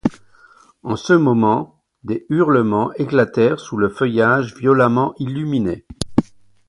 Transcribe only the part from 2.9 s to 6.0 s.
éclatèrent sous le feuillage violemment illuminé.